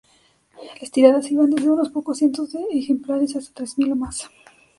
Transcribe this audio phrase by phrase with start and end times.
[0.81, 4.27] Las tiradas iban desde unos pocos cientos de ejemplares hasta tres mil o más.